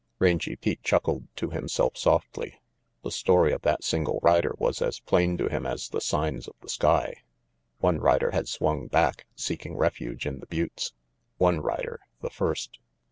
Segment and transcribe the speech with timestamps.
[0.17, 2.59] Rangy Pete chuckled to himself softly.
[3.03, 6.55] The story of that single rider was as plain to him as the signs of
[6.61, 6.91] the sky.
[6.91, 7.23] RANGY PETE 63
[7.81, 10.93] One rider had swung back, seeking refuge in the buttes
[11.37, 12.79] one rider, the first.